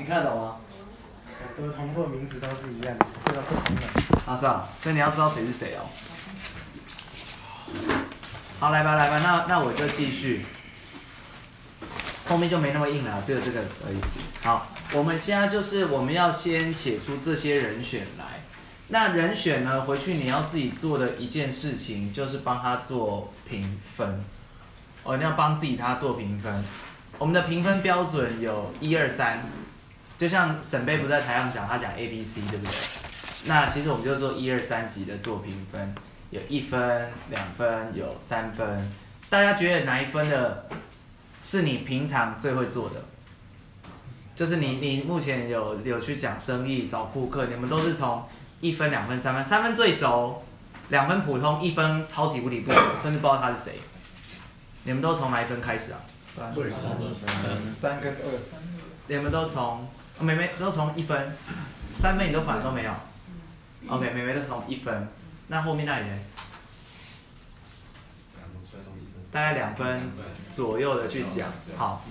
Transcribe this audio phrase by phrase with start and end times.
[0.00, 0.56] 你看得懂吗？
[1.58, 3.82] 都是重复名词都是一样的，这个不同的。
[4.24, 5.84] 啊是啊，所以你要知道谁是谁哦。
[8.58, 10.46] 好，来吧来吧，那那我就继续，
[12.26, 14.00] 后面就没那么硬了，只有这个而已。
[14.42, 18.40] 好，我们现在就是我们要先写出这些人选来。
[18.88, 24.24] 那人选呢，回去你要自己做的一件事情就是帮他做评分。
[25.02, 26.64] 哦，你要帮自己他做评分。
[27.18, 29.42] 我们的评分标准有一二三，
[30.20, 32.74] 就像沈贝不在台上讲，他讲 A B C 对不对？
[33.46, 35.94] 那其实我们就做一二三级的做评分，
[36.28, 38.92] 有一分、两分、有三分。
[39.30, 40.68] 大家觉得哪一分的
[41.42, 42.96] 是你平常最会做的？
[44.36, 48.22] 就是你你目前有有去讲生意找顾客，你们都是从
[48.60, 50.42] 一分、两分、三分，三分最熟，
[50.90, 53.80] 两分普通，一分超级无敌不熟，甚至不知道他是谁。
[54.84, 56.00] 你们都从哪一分开始啊？
[56.36, 56.62] 三三
[57.80, 58.38] 三跟二，
[59.08, 59.88] 你们都从
[60.20, 61.34] 哦妹妹都从一分，
[61.94, 62.92] 三分你都反正都没有。
[63.88, 65.08] OK，妹妹都从一分，
[65.48, 66.18] 那后面那里呢？
[69.32, 70.12] 大概两分
[70.54, 71.48] 左右的去讲。
[71.78, 72.04] 好，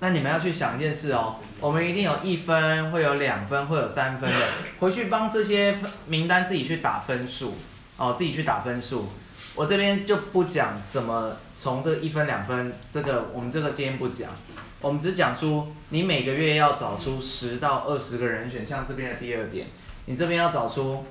[0.00, 4.46] 那你们要去想一件事哦，我们一定有一分，会有两分，会有三分的，
[4.80, 7.58] 回去帮这些分名单自己去打分数
[7.98, 9.10] 哦，自己去打分数。
[9.54, 14.30] 我这边就不讲怎么从这一分两分，这个我们这个今天不讲，
[14.80, 19.66] 我们只讲出你每个月要找出十到二十个人选，像这边的第二点，
[20.06, 21.04] 你这边要找出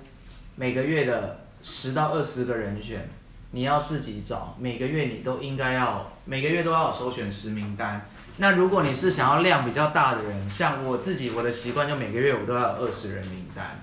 [0.56, 3.10] 每个月的十到二十个人选，
[3.52, 8.08] 你要自己找，每个月你都应该要每个月都要有首选十名单。
[8.38, 13.80] 那如果你是想要量比较大的人，像我自己，我的习惯就每个月我都要有二十人名单，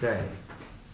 [0.00, 0.18] 对。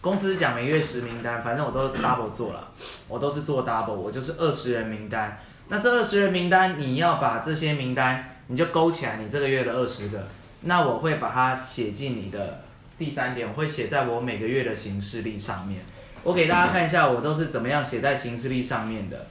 [0.01, 2.71] 公司讲每月十名单，反正我都 double 做了，
[3.09, 5.37] 我都是做 double，我就是二十人名单。
[5.71, 10.27] 那这二十人名单，你要把这些名单，你就勾起来，你这个月的二十个，
[10.61, 12.63] 那我会把它写进你的
[12.97, 15.81] 第三点，我会写在我每个月的行事历上面。
[16.23, 19.27] 我给大家看一下，我都是怎么样写在行事历上面的。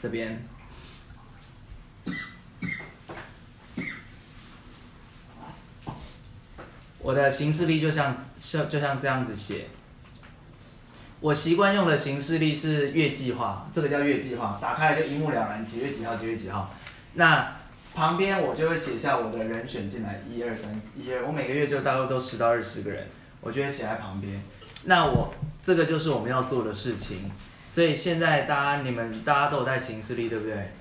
[0.00, 0.42] 这边，
[6.98, 9.66] 我的行事历就像像就像这样子写。
[11.22, 16.74] 我习惯用的行事历是月计划，这个叫月计划，打开来就一目了然，几月几号，几月几号。
[17.14, 17.58] 那
[17.94, 23.06] 旁边我就会写下我的人选进来，一二三四，一二，我每个月就大概都十到二十个人，
[23.40, 24.42] 我就会写在旁边。
[24.82, 25.32] 那我
[25.62, 27.30] 这个就是我们要做的事情，
[27.68, 30.72] 所以现在大家你们大家都有带行事历，对不对？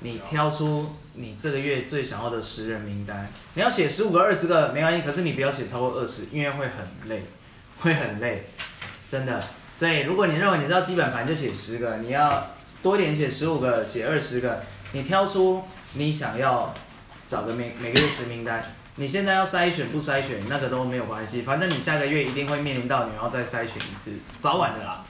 [0.00, 7.22] 你挑出你这个月最想要的十人名单，你要写十五个、二十个没关系，可是你不要写超过二十，因为会很累，
[7.78, 8.46] 会很累，
[9.08, 9.40] 真的。
[9.76, 12.46] 所以如果你认为你知道基本盘就写十个，你要
[12.82, 14.62] 多点写十五个、写二十个，
[14.92, 15.64] 你挑出
[15.94, 16.72] 你想要
[17.26, 18.62] 找的每每个月十名单。
[18.96, 25.04] 你现在要筛选不筛选那个都没有关系，反正你下个月一定会面临到你要再筛选一次，早晚的啦。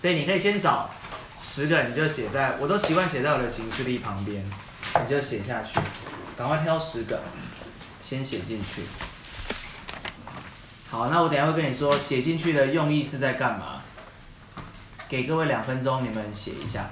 [0.00, 0.90] 所以你可以先找
[1.40, 4.44] 十个，你就写在，我都习惯写在我的行事历旁边，
[5.00, 5.78] 你就写下去，
[6.36, 7.22] 赶快挑十个，
[8.02, 8.82] 先写进去。
[10.90, 13.77] 好，那我等下会跟你说写进去的用意是在干嘛。
[15.08, 16.90] 给各位两分钟，你们写一下。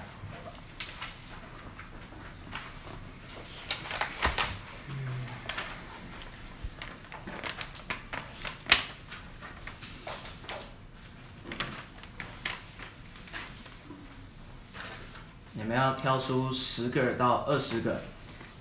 [15.52, 18.00] 你们要挑出十个到二十个，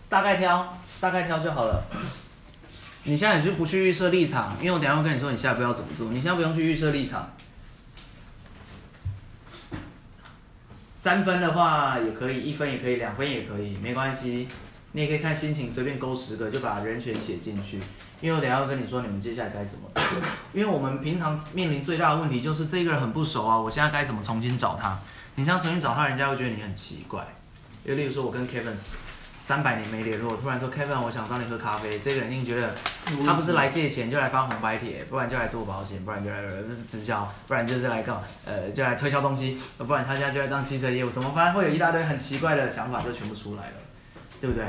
[0.10, 1.82] 大概挑，大概挑就好了。
[3.04, 6.10] 你现在就不去预设立场，因为我等下会跟你说你下一步要怎么做。
[6.12, 7.32] 你现在不用去预设立场。
[11.06, 14.48] 三分的话也可以，一分也可以，两分也可以，没关系。
[14.94, 17.80] 你也可以看心情，随便勾十个就把人选写进去。
[18.22, 20.04] 因为我等下要跟你说你们接下来该怎么做。
[20.52, 24.98] 因为我们平常面临最大的问题就是这个人很不熟啊，我现在该怎么重新找他？
[25.36, 27.24] 你像重新找他，人家会觉得你很奇怪。
[27.86, 28.76] 就例如说，我跟 Kevin
[29.46, 32.74] 三百年没联络，突然说 Kevin，我想找你喝咖啡，这个人一定觉得
[33.24, 36.38] 他不是来借钱，就来发红白帖，不然就来做保险，不然就来
[36.88, 43.74] 直销，不然就是来搞呃就来推销东西，不然他现在就来当汽车业务，什么反正会有一大堆很奇怪的想法就全部出来了，
[44.42, 44.66] 对不对？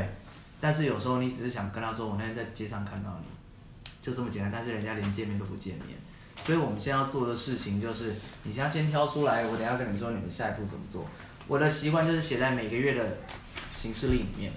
[0.60, 5.96] 但是有时候你只是想跟他说，我那天在街上看到你，就这么简单，但是人家连见面都不见面，
[6.36, 11.06] 所以我们现在要做的事情就是，你现在先挑出来，我等下跟你说你们下一步怎么做。
[11.48, 13.18] 我的习惯就是写在每个月的
[13.86, 14.52] 行事历里面。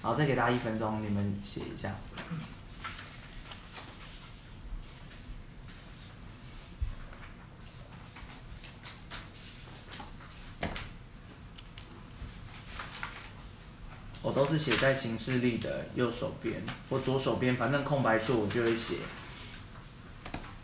[0.00, 1.92] 好，再给大家一分钟，你们写一下。
[14.22, 18.98] 我都是写在形式力的右手边我左手边，反正空白处我就会写。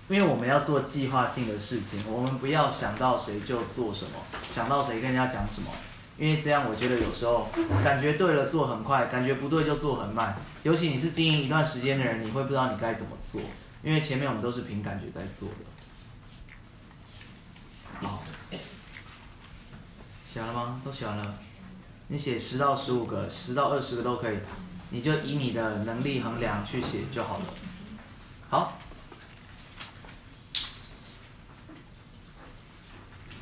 [0.09, 4.13] 因为我们要做计划性的事情，我们不要想到谁就做什么，
[4.49, 5.73] 想到谁跟人家讲什么，
[6.19, 7.49] 因为这样我觉得有时候
[7.85, 10.37] 感觉对了做很快，感觉不对就做很慢。
[10.63, 13.41] 尤其你是经营一段时间的人，你会不知道你该怎么做，
[13.83, 15.55] 因为前面我们都是凭感觉在做的。
[18.09, 18.23] 好，
[20.27, 20.81] 写完了吗？
[20.85, 21.35] 都写完了。
[22.09, 24.39] 你写十到十五个，十到二十个都可以，
[24.91, 27.45] 你就以你的能力衡量去写就好了。
[28.49, 28.79] 好。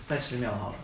[0.07, 0.77] 再十秒好了。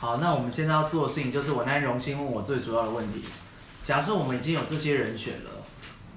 [0.00, 3.22] 好，那我们现在要做的事情就是，我那天荣幸问我最主要的问题。
[3.84, 5.50] 假设我们已经有这些人选了，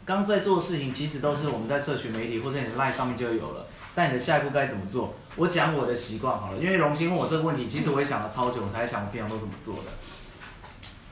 [0.06, 3.66] 刚在做的事情其实都是我们在社群媒体或者你的 line 上面就有了。
[3.94, 5.14] 但你的下一步该怎么做？
[5.36, 9.92] 我讲我的习惯好了，因为荣幸问我这个问题，其实我也想了超久，我才想我平常都怎么做的。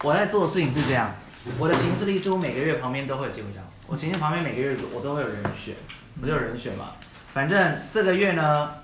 [0.03, 1.13] 我在做的事情是这样，
[1.59, 5.75] 我的行事历是我每个月旁边都会有机会讲，我行事旁边每个月我都会有人选，
[6.21, 6.91] 我就有人选嘛。
[7.33, 8.75] 反正这个月呢，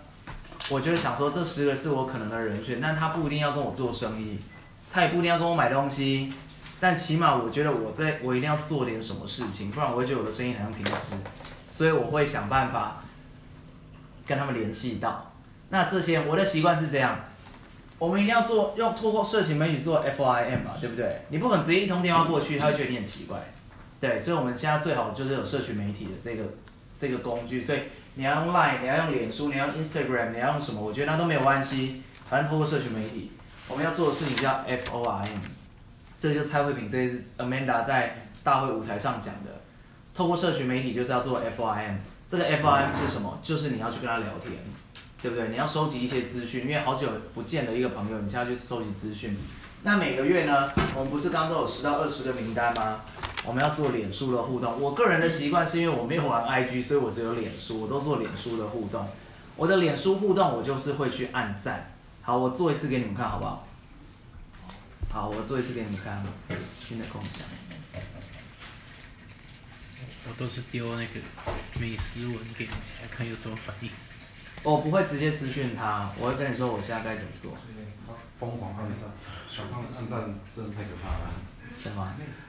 [0.69, 4.37] 我就是想说，这十个是我可能的人选，但他不一定要跟我做生意，
[4.91, 6.33] 他也不一定要跟我买东西，
[6.79, 11.15] 但起码我觉得我在我一定要做点什么事情，不然我会觉得我的生意好像停止，
[11.65, 13.01] 所以我会想办法
[14.25, 15.31] 跟他们联系到。
[15.69, 17.17] 那这些我的习惯是这样，
[17.97, 21.21] 我们一定要做用透过社群媒体做 F I M 嘛，对不对？
[21.29, 23.37] 你不可能直接一通电话过去，他会觉得你很奇怪，
[24.01, 26.43] 对，所以我们现在最好就是有社群媒体的这个
[26.99, 27.79] 这个工具，所以。
[28.17, 30.81] 你要用 Line，你要用脸书，你要用 Instagram，你要用什么？
[30.81, 33.31] 我觉得那都没有关系，反正透过社群媒体，
[33.67, 35.39] 我们要做的事情叫 F O R M，
[36.19, 39.61] 这就蔡慧平这一次 Amanda 在大会舞台上讲的，
[40.15, 41.97] 透过社群媒体就是要做 F O R M，
[42.27, 43.39] 这个 F O R M 是什么？
[43.43, 44.53] 就是你要去跟他聊天，
[45.21, 45.49] 对不对？
[45.49, 49.37] 你要收集一些资讯，因为好久不见的一个朋友，你现在去收集资讯。
[49.83, 53.01] 那每个月呢，我们不是刚刚都有十到二十个名单吗？
[53.47, 54.77] 我们要做脸书的互动。
[54.79, 59.07] 我个人的习惯是因为我没有玩 IG，所以我只有脸书，我都做脸书的互动。
[59.55, 61.89] 我的脸书互动，我就是会去按赞。
[62.21, 63.65] 好，我做一次给你们看好不好？
[65.09, 66.21] 好，我做一次给你们看。
[66.77, 67.47] 新的共享。
[70.29, 71.21] 我都是丢那个
[71.79, 73.89] 美食文给你家看，有什么反应。
[74.61, 77.55] 我不会直接私讯他，我会跟你说我现在该怎么做。
[78.37, 79.09] 疯狂按赞，
[79.47, 81.31] 小胖按赞真是太可怕了。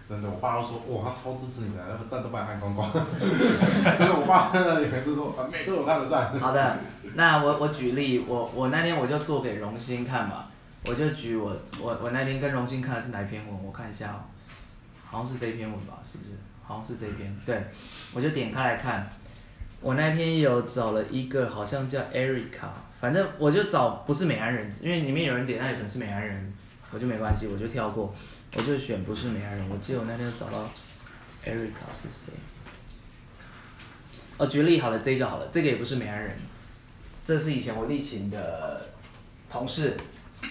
[0.09, 2.91] 真的，我爸都说，哇，他超支持你的，那个赞都把你按光光。
[2.93, 4.51] 真的，我爸
[4.81, 6.39] 也是说，每都有他的赞。
[6.41, 6.79] 好的，
[7.15, 10.47] 那我我举例，我我那天我就做给荣兴看嘛，
[10.85, 14.19] 我就举我我我那天跟荣兴看的是哪一篇文，我看一下哦，
[15.05, 16.31] 好像是这篇文吧，是不是？
[16.65, 17.63] 好像是这篇，对，
[18.13, 19.09] 我就点开来看，
[19.81, 22.69] 我那天有找了一个，好像叫 Erica。
[23.01, 26.53] 反正我就找不是美安人，因为里面有人点，那也可能是美安人，
[26.91, 28.15] 我就没关系，我就跳过，
[28.55, 29.69] 我就选不是美安人。
[29.69, 30.69] 我记得我那天找到
[31.45, 32.33] ，Erica 是谁？
[34.39, 36.37] 哦，举例好了，这个好了，这个也不是美安人，
[37.25, 38.89] 这是以前我立勤的
[39.51, 39.97] 同事，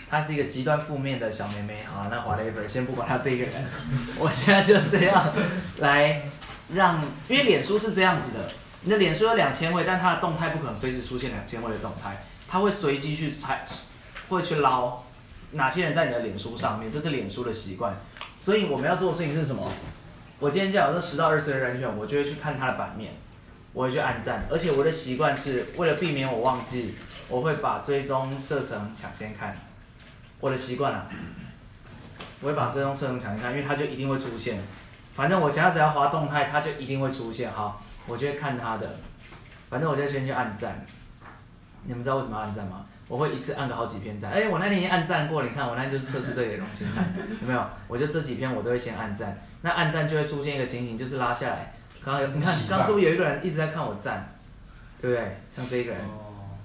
[0.10, 1.84] 她是一个极端负面的小妹妹。
[1.84, 3.66] 好，那 whatever，先不管她这个人，
[4.20, 5.34] 我现在就是要
[5.80, 6.30] 来
[6.74, 8.52] 让，因为脸书是这样子的，
[8.82, 12.24] 你的脸书有两千位，但它的动态不可能随时出现两千位的动态。
[12.50, 13.66] 他会随机去猜，
[14.30, 15.04] 会去捞
[15.52, 17.96] 哪些人在你的脸书上面，这是脸书的习惯。
[18.36, 19.72] 所以我们要做的事情是什么？
[20.40, 23.14] 我今天叫这十到二十个人选，我就会去看他的版面，
[23.74, 24.46] 我会去按赞。
[24.52, 26.96] 而且我的习惯是为了避免我忘记，
[27.28, 29.58] 我会把追踪设成抢先看。
[30.40, 31.08] 我的习惯啊，
[32.42, 34.62] 我会把追踪设成抢先看，因为他就一定会出现。
[35.16, 37.52] 反正我现在只要滑动态，他就一定会出现。
[37.52, 38.98] 好，我就会看他的。
[39.70, 40.86] 反正我就先去按赞。
[41.86, 42.86] 你们知道为什么要按赞吗？
[43.08, 44.32] 我会一次按个好几篇赞。
[44.32, 47.66] 哎，我那天已经按赞过了，你看我那天就是测试这个东西，看有没有？
[47.88, 49.38] 我就这几篇我都会先按赞。
[49.62, 51.74] 那按赞就会出现一个情形，就是拉下来。
[52.04, 54.34] 刚刚有你看，刚是不是有一个人一直在看我赞？
[55.02, 55.38] 对不对？
[55.56, 56.02] 像这一个人，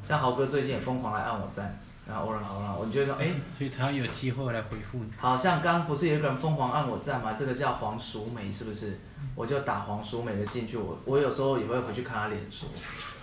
[0.02, 5.10] 像豪哥最近也疯狂来按我赞，然后偶然好了，我觉得哎，所以他有机会来回复你。
[5.16, 7.34] 好像刚不是有一个人疯狂按我赞吗？
[7.38, 8.98] 这个叫黄淑美，是不是？
[9.34, 12.66] 我就打黄淑美的进去，我我有时候也会回去看他脸书。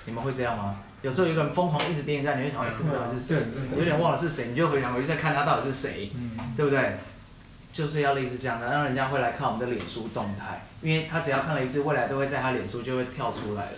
[0.06, 0.76] 你们会这样吗？
[1.02, 3.78] 有时候有一个人疯狂一直点赞，你会想，哎，这个到底是谁？
[3.78, 6.12] 有点忘了是谁，你就回想回去再看他到底是谁，
[6.58, 6.98] 对不对？
[7.72, 13.78] 就是要类似这样的，让人家会来看我们的脸书动态，因为他只要看了一次，未来都会在他脸书就会跳出来了。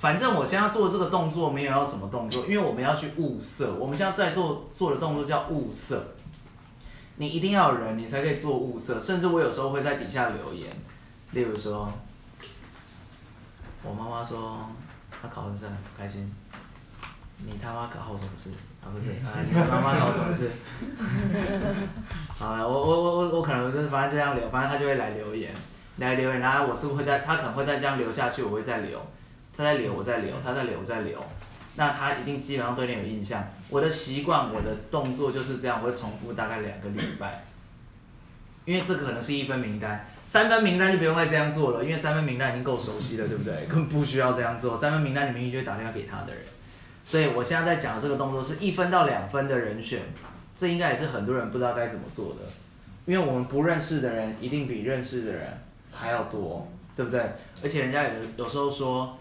[0.00, 3.74] 反正我现在做这个动作没有要什么动作，因为我们要去物色。
[3.74, 6.14] 我们现在在做做的动作叫物色，
[7.16, 8.98] 你一定要有人，你才可以做物色。
[8.98, 10.68] 甚至我有时候会在底下留言，
[11.30, 11.92] 例如说，
[13.84, 14.68] 我妈妈说。
[15.22, 15.66] 他考很不
[15.98, 16.32] 开心。
[17.38, 18.50] 你他妈考好什么事？
[18.82, 20.50] 啊不是， 啊你他妈考什么事？
[22.42, 25.54] 啊，我我我我我可能就是反正这样留，反正他就会来留言，
[25.98, 28.98] 来留言，然后我是不是会在，他可能会再这样留下去，我会再留，
[29.54, 31.22] 他在留我在留，他在留我在留，
[31.74, 33.44] 那他一定基本上对你有印象。
[33.68, 37.44] 我的习惯，我的动作就是这样，我会重复大概两个礼拜，
[38.64, 43.64] 因为这可能是一分名单，三分名单就不用再这样做了，因为三分名单已经够熟悉了，对不对？
[43.70, 46.42] 根本不需要这样做，三分名单你明明就会打电话给他的人，
[47.04, 50.02] 所以我现在在讲的这个动作是一分到两分的人选。
[50.58, 52.40] 这应该也是很多人不知道该怎么做的，
[53.04, 55.46] 因为我们不认识的人一定比认识的人
[55.92, 56.66] 还要多，
[56.96, 57.20] 对不对？
[57.62, 59.18] 而且人家有有时候说，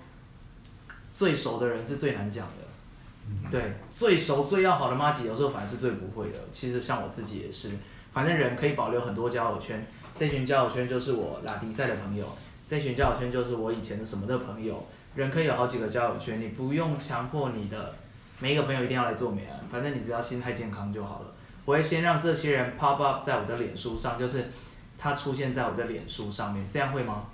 [1.13, 6.39] 最熟的人是最难讲的，对，最熟最要好的妈吉有时候反而是最不会的。
[6.53, 7.71] 其实像我自己也是，
[8.13, 12.25] 反正人可以保留很多交友圈，这群交友圈就是我拉迪赛的朋友，
[12.67, 17.95] 这群交友圈就是我以前的什么的朋友，人可以有好几个交友圈，你不用强迫你的。
[18.37, 21.33] 每一个朋友一定要来做美安，反正你只要心态健康就好了。
[21.63, 24.49] 我会先让这些人 pop up 在我的脸书上，就是
[24.97, 27.27] 他出现在我的脸书上面，这样会吗？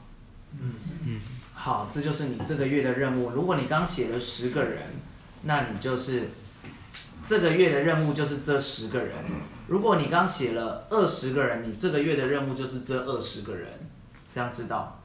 [0.60, 0.76] 嗯
[1.08, 1.22] 嗯。
[1.56, 3.32] 好，这就是你这个月的任务。
[3.32, 4.84] 如果你刚写了十个人，
[5.42, 6.30] 那你就是
[7.28, 9.16] 这个月的任务就是这十个人。
[9.72, 13.70] 如果你刚写了二十个人，你这个月的任务就是这二十个人，
[14.34, 15.02] 这样知道？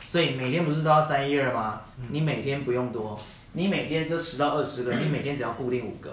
[0.00, 1.82] 所以每天不是都要三一二吗？
[2.10, 3.16] 你每天不用多。
[3.52, 6.12] 你每天这十到二十个，你每天只要固定五个、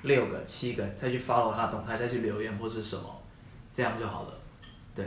[0.00, 3.04] 六个、七个，再去 follow 他动态，再去留言或是什么，
[3.70, 4.28] 这样就好了。
[4.94, 5.04] 对，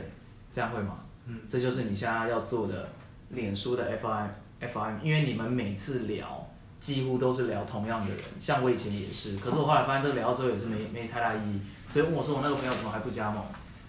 [0.52, 0.98] 这样会吗？
[1.26, 2.88] 嗯，这就是你现在要做的
[3.30, 13.42] 脸书的 F I F I，因为你们每次聊几乎都是聊同样的人，像我以前也是，可是我后来发现这个聊之后也是没没太大意义，所以问我说我那个朋友怎么还不加盟？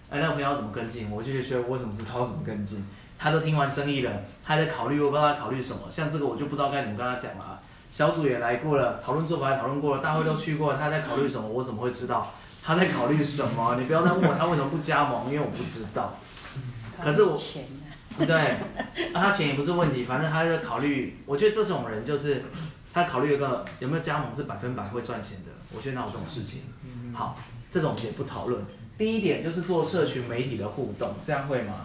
[0.08, 1.10] 哎，那个朋友怎么跟进？
[1.10, 2.86] 我就觉得我怎么知道怎么跟进？
[3.18, 4.12] 他都听完生意了，
[4.44, 5.80] 他还在考虑，我不知道他考虑什么。
[5.90, 7.60] 像这个我就不知道该怎么跟他讲了。
[7.90, 11.48] 小组也来过了，讨论做法也讨论过了，大会都去过了，他在考虑什么？
[11.48, 13.76] 我怎么会知道他在考虑什么？
[13.78, 16.14] 你不要再问我他为什么不加盟，因为我不知道。
[17.02, 17.38] 可是我，
[18.18, 18.58] 对，
[19.14, 21.18] 他钱也不是问题，反正他在考虑。
[21.26, 22.44] 我觉得这种人就是
[22.92, 25.52] 他考虑一个有没有加盟是百分百会赚钱的。
[25.74, 26.62] 我觉得哪有这种事情？
[27.14, 27.38] 好，
[27.76, 28.64] 这种也不讨论。
[28.96, 31.84] 第一点就是做社群媒体的互动，这样会吗？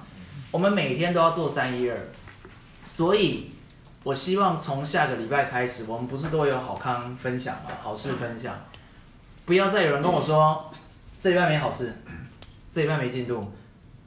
[0.49, 1.97] 我们每天都要做三一二，
[2.85, 3.51] 所以
[4.03, 7.71] 我希望从下个礼拜开始，我们不是都有好康分享吗？
[7.83, 8.55] 好事分享，
[9.43, 10.71] 不要再有人跟我说
[11.19, 11.93] 这礼拜没好事，
[12.71, 13.51] 这礼拜没进度，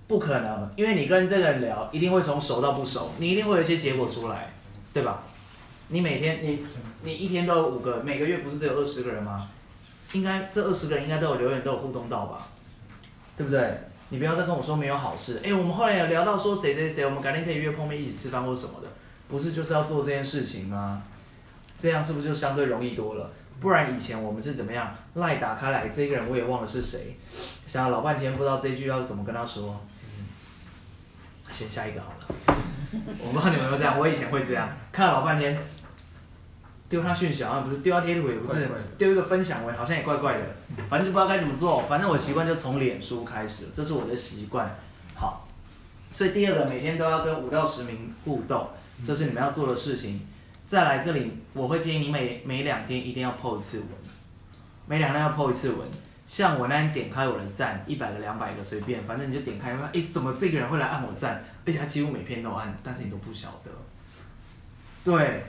[0.07, 4.51] 不可能，因为你跟这个人聊，一定会从熟到不熟，你一定会有一些结果出来，
[4.95, 5.23] 对吧？
[5.89, 6.65] 你每天你
[7.03, 9.51] 你一天都有五个，每个月不是只有二十个人吗？
[10.15, 12.49] 应该这二十个人应该都有留言，都有互动到吧？
[13.37, 13.79] 对不对？
[14.09, 15.41] 你不要再跟我说没有好事。
[15.45, 18.89] 哎，我们后来有聊到说谁谁谁，我们改天可以约碰面一起吃饭或什么的，
[19.29, 21.03] 不是就是要做这件事情吗？
[21.79, 23.31] 这样是不是就相对容易多了？
[23.61, 24.95] 不然以前我们是怎么样？
[25.15, 27.17] 赖打开来，这个人我也忘了是谁，
[27.67, 29.81] 想了老半天不知道这句要怎么跟他说。
[31.51, 32.57] 先下一个好了。
[33.19, 35.57] 我不知道你们有没有这样，我以前会这样，看了老半天。
[36.95, 40.41] 丢他讯息好像不是，丢他贴图也不是，丢一个分享文好像也怪怪的，
[40.89, 41.83] 反正就不知道该怎么做。
[41.89, 44.73] 反正我习惯就从脸书开始，这是我的习惯。
[45.17, 45.49] 好，
[46.13, 48.69] 所以第二个每天都要跟五到十名互动，
[49.05, 50.21] 这是你们要做的事情。
[50.69, 53.89] 再来这里，我会建议你每每两天一定要 po 一次文，
[54.87, 55.81] 每两天要 po 一次文。
[56.29, 61.45] 像我那天点开我的赞，一百个、两百个随便，反正你就点开，哎，怎么这个人会来按我赞？
[61.67, 63.71] 而且他几乎每篇都按，但是你都不晓得。
[65.03, 65.43] 对。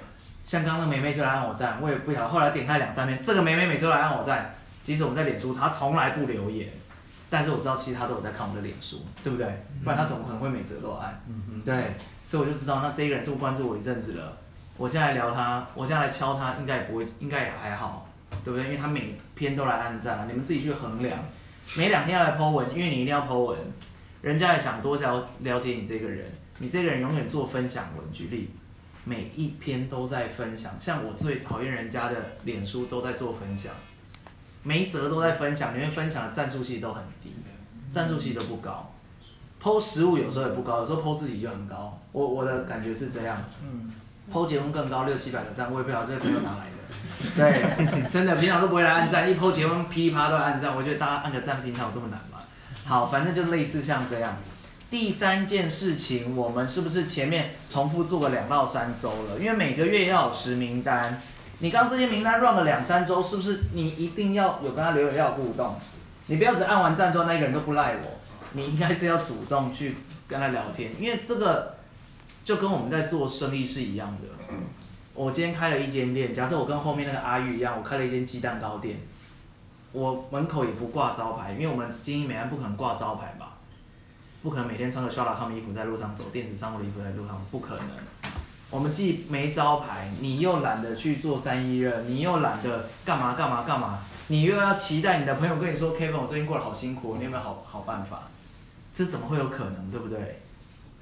[0.46, 2.28] 像刚刚那梅梅就来按我赞，我也不晓得。
[2.28, 6.70] 后来点开两三遍，这个梅梅每次都来按我赞，即使我们在脸书，她从来不留言，
[7.30, 9.46] 但是我知道其实她都有在看我的脸书，对不对？
[9.84, 11.20] 不然她怎么可能会每则都按？
[11.28, 14.38] 嗯对，所以我就知道，那这一个人是不是关注我一阵子了？
[14.78, 18.08] 我现在聊他，我现在来敲他，应该也不会，应该也还好，
[18.44, 18.66] 对不对？
[18.66, 21.18] 因为他每篇都来按赞了，你们自己去衡量。
[21.76, 23.58] 每两天要来 po 文，因为你一定要 po 文，
[24.22, 28.52] 人家也想多了了解你这个人，你这个人永远做分享文，举例。
[29.06, 33.72] 每一篇都在分享，像我最讨厌人家的脸书都在做分享，
[34.64, 37.32] 每一则都在分享，里面分享的赞数器都很低，
[37.92, 38.92] 赞数器都不高。
[39.62, 42.00] 剖实物有时候也不高，有时候剖自己就很高。
[42.12, 43.92] 我我的感觉是这样，嗯，
[44.34, 46.72] 剖结婚更高，六七百个赞，我也不知道这个朋友哪来的。
[47.36, 52.40] 对，真的平常都不会来按赞，一剖结婚噼里啪啦都按赞，我觉得大家按个赞平常有这么难吗？
[52.86, 54.36] 好，反正就类似像这样。
[54.98, 59.38] 第三件事情，我们是不是前面重复做了两到三周了？
[59.38, 61.22] 因为每个月要有实名单，
[61.60, 65.76] 你刚这些名单 run 了两三周，是不是你一定要有跟他留言要互动？
[66.28, 68.18] 你不要只按完赞之后那个人都不赖我，
[68.54, 69.98] 你应该是要主动去
[70.30, 71.76] 跟他聊天，因为这个
[72.46, 74.56] 就跟我们在做生意是一样的。
[75.14, 78.96] 我今天开了一间店，假设我跟后面那个阿玉一样，我开了一间鸡蛋糕店，
[79.92, 83.55] 我门口也不挂招牌，因为我们经营美安不可能挂招牌吧，
[84.46, 87.88] 不可能每天穿个肖拉他们衣服在路上走，电子商务的衣服在路上，不可能。
[88.70, 98.30] 我们既没招牌，你又懒得去做三一热，你又懒得干嘛干嘛干嘛，你又要期待你的朋友跟你说，Kevin，我最近过得好辛苦，你有没有好好办法？
[98.94, 100.42] 这怎么会有可能，对不对？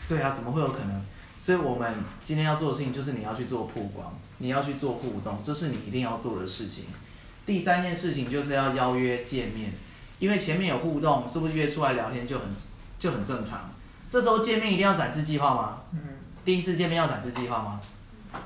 [0.07, 1.01] 对啊，怎么会有可能？
[1.37, 6.85] 所以我们今天要做的事情就是你要去做曝光，你要去做互动，这是你一定要做的事情。
[7.45, 9.73] 第三件事情就是要邀约见面，
[10.19, 12.45] 因为前面有互动，是不是约出来聊天就很
[13.03, 13.69] 就很正常？
[14.09, 15.81] 这时候见面一定要展示计划吗？
[15.91, 15.99] 嗯，
[16.45, 17.81] 第一次见面要展示计划吗？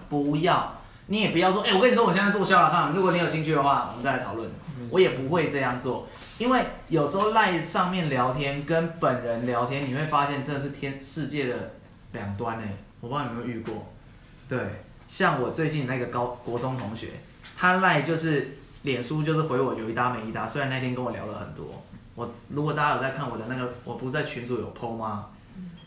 [0.09, 4.49] 不要，你也不要说，哎、我跟你说我现在做肖拉康，如果你有兴趣的话，我们再来讨论。
[4.89, 6.07] 我也不会这样做，
[6.39, 11.73] 因为有时候赖上面聊天跟本人聊天，你会发现真的是天世界的
[12.13, 13.85] 两端哎，我不知道你有没有遇过。
[14.49, 14.57] 对，
[15.05, 17.09] 像我最近那个高国中同学，
[17.55, 21.83] 他赖就是脸书就是回我有一搭没一搭，虽然那天跟我聊了很多。
[22.17, 25.27] 我如果大家有在看我的那个，我不是在群组有 PO 吗？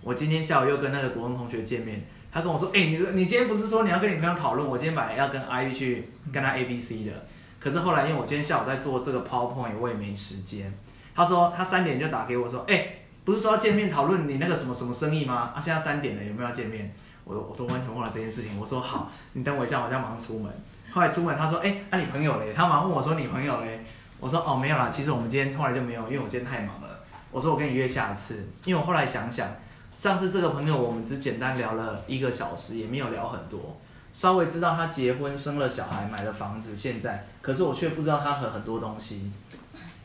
[0.01, 4.65] 我今天下午又跟那个国文同学见面，他跟我说，哎、你你今天不是说你要跟你朋友讨论？
[4.67, 7.11] 我今天本来要跟阿玉去跟他 A B C 的，
[7.59, 10.73] 可是后来因为我今天下午在做这个 PowerPoint，我也没时间。
[11.17, 12.87] 他说他三点就打给我说，哎、
[13.25, 15.53] 不是说要见面讨论你那个什么什么生意吗？
[15.53, 16.95] 啊，现在三点了，有没有要见面？
[17.25, 18.57] 我我都完全忘了这件事情。
[18.57, 20.53] 我说好，你等我一下，我现在马上出门。
[20.93, 22.53] 后来出门，他说，哎、那、你朋友嘞？
[22.55, 23.85] 他马上问我说，你朋友嘞？
[24.21, 26.89] 我说哦，没有啦，其实我们今天后来就没有，因为我今天太忙了。
[27.33, 29.49] 我说我跟你约下次，因为我后来想想，
[29.91, 33.81] 上次这个朋友我们只简单聊了一个小时，也没有聊很多，
[34.13, 39.33] 稍微知道他结婚生了小孩买了房子，现在，可是我却不知道他和很多东西，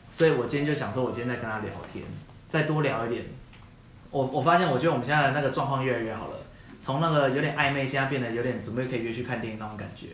[0.08, 2.04] 所以我今天就想说，我今天再跟他聊天，
[2.48, 3.24] 再多聊一点。
[4.10, 6.36] 我我发现，我觉得我们现在的那个状况越来越好了，
[6.80, 10.06] 从那个有点暧昧，现在变得有点准备可以约去看电影那种感觉。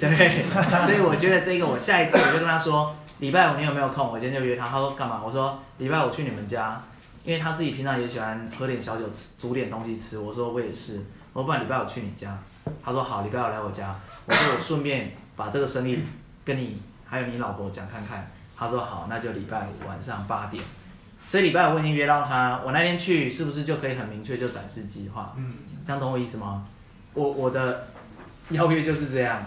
[0.00, 0.44] 对，
[0.84, 4.10] 所以我觉得这个我下一次我就跟他说，礼拜五你有没有空？
[4.10, 4.66] 我今天就约他。
[4.66, 5.20] 他说干嘛？
[5.22, 6.82] 我说礼拜五去你们家，
[7.22, 10.18] 因为他自己平常也喜欢喝点小酒吃，煮点东西吃。
[10.18, 12.38] 我说我也是，我说不然礼拜五去你家。
[12.82, 13.94] 他说好，礼拜五来我家。
[14.24, 16.02] 我说我顺便把这个生意
[16.44, 18.30] 跟你还有你老婆讲看看。
[18.56, 20.64] 他说好，那就礼拜五晚上八点。
[21.26, 25.34] 所以礼拜五我已经约到他，我那天去是不是就可以很明确就展示计划？
[25.36, 25.56] 嗯，
[25.86, 26.66] 这样懂我意思吗？
[27.12, 27.88] 我我的
[28.48, 29.42] 邀约就是这样，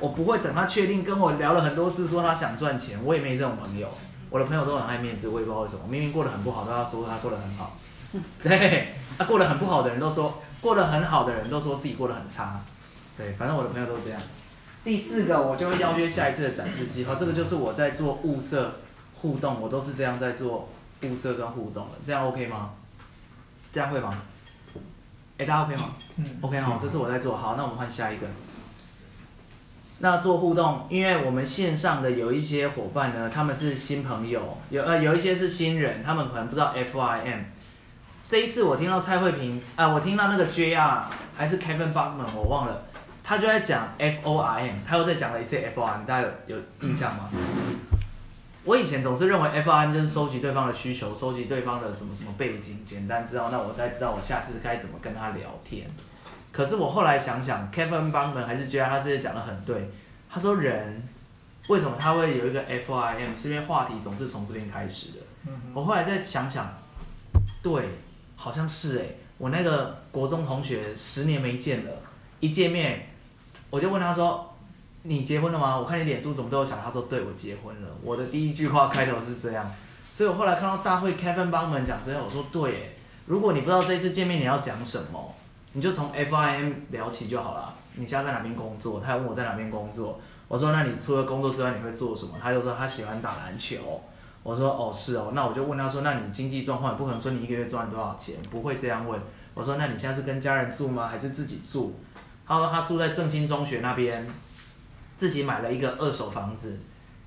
[0.00, 3.88] 我不会等他确定跟我聊了很多次，说他想赚钱，我也没这种朋友。
[4.30, 7.78] 我的朋友都很爱面子，我也不知道为什么，明明过得很不好，都要说他过得很好。
[8.42, 12.60] 对，他、过得很不好的人都说，过得很好的人都说自己过得很差。
[13.16, 14.20] 对，反正我的朋友都这样。
[14.82, 18.80] 第四个，我就会邀约下一次的展示计划，这个就是我在做物色
[19.14, 20.68] 互动，我都是这样在做
[21.02, 22.70] 物色跟互动的，这样 OK 吗？
[23.72, 24.12] 这样会吗？
[25.38, 25.88] 哎、大家 OK 吗？
[26.16, 27.36] 嗯 OK 好，这是我在做。
[27.36, 28.26] 好，那我们换下一个。
[29.98, 37.44] 那做互动，因为我们线上的有一些伙伴呢，他们是新朋友，有呃有一些是新人，他们可能不知道 FIM。
[38.28, 41.02] 这一次我听到蔡慧萍啊、我听到那个 JR
[41.36, 42.82] 还是 Kevin Bachman，我忘了，
[43.22, 47.30] 他就在讲 FORM，他又在讲了一次 FORM，大家有有印象吗？
[48.64, 55.86] 我以前总是认为 FRM 就是收集对方的需求，收集对方的什么什么背景，简单知道，那我该知道我下次该怎么跟他聊天。
[56.54, 59.90] 可是我后来想想，Kevin Bachman 还是觉得他这些讲的很对。
[60.30, 61.02] 他说人
[61.66, 65.18] 为什么他会有一个 FIM，是因为话题总是从这边开始的。
[65.46, 66.72] 嗯我后来再想想，
[67.60, 67.82] 对，
[68.36, 69.04] 好像是哎、
[69.36, 71.90] 我那个国中同学十年没见了，
[72.38, 73.08] 一见面
[73.70, 74.54] 我就问他说
[75.02, 75.76] ：“你结婚了吗？
[75.76, 79.68] 我看你脸书怎么都有小孩。”他说：“对，我结婚了。”我的第一句话开头是这样，
[80.08, 85.33] 所以我后来看到大会 Kevin 帮我们讲这样，我说：“对耶，如果你不知道这次见面你要讲什么，
[85.74, 87.74] 你就从 FIM 聊起就好了。
[87.96, 89.00] 你现在在哪边工作？
[89.00, 94.00] 他问我在哪边工作，我说：“那你除了工作之外你会做什么？”他就说他喜欢打篮球。
[94.42, 99.20] 我说哦是哦，那我就问他说，那你经济状况不可能说你一个月赚多少钱，不会这样问。
[99.54, 101.08] 我说那你现在是跟家人住吗？
[101.08, 101.94] 还是自己住？
[102.46, 104.26] 他说他住在正兴中学那边，
[105.16, 106.78] 自己买了一个二手房子，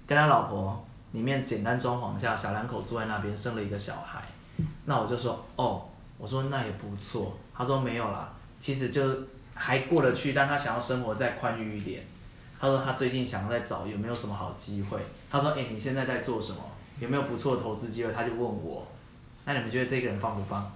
[0.05, 4.21] 跟他老婆里面简单装潢一下，小两口住在那边，生了一个小孩。
[4.85, 5.81] 那我就说哦，
[6.17, 7.35] 我说那也不错。
[7.55, 8.29] 他说没有啦，
[8.59, 9.01] 其实就
[9.53, 12.03] 还过得去，但他想要生活再宽裕一点。
[12.59, 14.97] 他说他最近想要再找有没有什么好机会。
[15.29, 16.59] 他说哎、你现在在做什么？
[16.99, 18.11] 有没有不错的投资机会？
[18.11, 18.87] 他就问我，
[19.45, 20.71] 那你们觉得这个人棒不棒？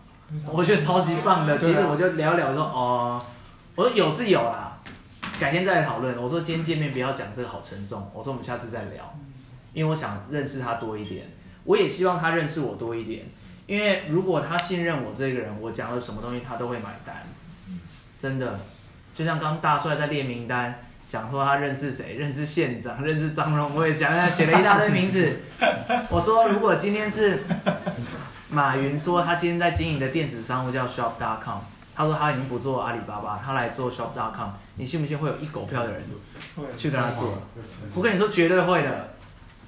[0.45, 1.57] 我觉得超级棒的。
[1.57, 3.25] 其实我就聊聊说，哦，
[3.75, 4.77] 我说有是有啦，
[5.39, 6.15] 改天再来讨论。
[6.21, 9.17] 我说今天见面不要讲这个好沉重，我说我们下次再聊，
[9.73, 11.25] 因为我想认识他多一点，
[11.63, 13.25] 我也希望他认识我多一点。
[13.65, 17.25] 因为如果他信任我这个人，我讲了什么东西他都会买单，
[18.21, 18.59] 真的。
[19.15, 20.73] 就像刚大帅在列名单，
[21.09, 25.39] 讲说他认识谁，认识县长， 认识张荣惠，讲写了一大堆名字。
[26.09, 27.43] 我说如果今天是
[28.49, 31.59] 马云说他今天在经营的电子商务叫 Shop.com，
[31.95, 36.03] 他说他已经不做阿里巴巴，他来做 Shop.com，你信不信会有一狗票的人
[36.77, 37.37] 去跟他做？
[37.95, 39.09] 我跟你说绝对会的。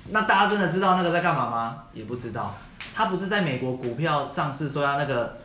[0.10, 1.84] 那大家真的知道那个在干嘛吗？
[1.94, 2.56] 也不知道。
[2.94, 5.38] 他不是在美国股票上市说要那个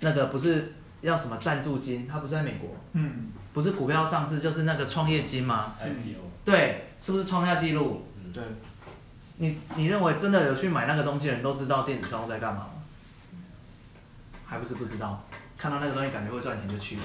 [0.00, 0.74] 那个不是
[1.06, 2.06] 要什么赞助金？
[2.06, 8.04] 他不是在美国，嗯，不是股票上市就是那个创业金吗？IPO，对，是不是创下纪录？
[8.16, 8.42] 嗯，对，
[9.36, 12.70] 你你认为真的有去买那个东西的人都知道电子商务在干嘛吗？
[14.44, 15.24] 还不是不知道，
[15.58, 17.02] 看到那个东西感觉会赚钱就去了。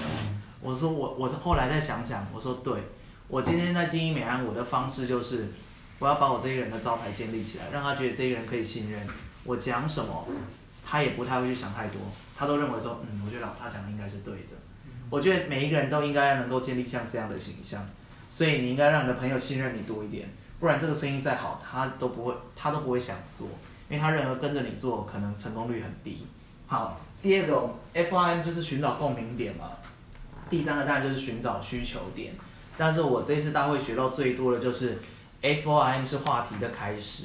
[0.60, 2.72] 我说我我后来再想想，我说对，
[3.28, 5.48] 我今天在经营美安，我的方式就是
[5.98, 9.04] 我要把我这个人的招牌建立起来，让他觉得这个人可以信任。
[9.44, 10.28] 我讲什么，
[10.84, 12.00] 他也不太会去想太多，
[12.36, 14.56] 他都认为说，嗯，我觉得老他讲的应该是对的。
[15.10, 17.86] 我觉得每一个人都应该能够建立像这样的形象，
[18.30, 23.46] 所以你应该让你的朋友信任你多一点，不然这个生意再好，他都不会，他都不会想做，
[23.90, 26.26] 因为他认为跟着你做可能成功率很低。
[26.66, 29.70] 好，第二个 FIM 就是寻找共鸣点嘛，
[30.48, 32.32] 第三个当然就是寻找需求点。
[32.78, 34.98] 但是我这次大会学到最多的就是
[35.42, 37.24] FOIM 是话题的开始。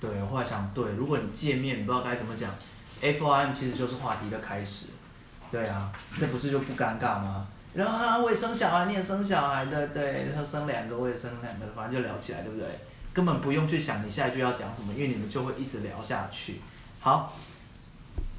[0.00, 2.54] 对，我后来想，对，如果你见面你不知道该怎么讲
[3.02, 4.86] ，FOIM 其实就是话题的开始。
[5.50, 7.46] 对啊，这不是就不尴尬吗？
[7.74, 12.66] 然后啊，我也生小孩，你也生小孩，对对，他生两个，我也生两个，反正就聊起来，对不对？
[13.14, 16.60] 根本不用去想你下一句要讲什么，因为你们就会一直聊下去。
[17.00, 17.34] 好，